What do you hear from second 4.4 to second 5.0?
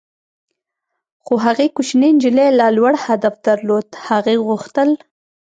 غوښتل.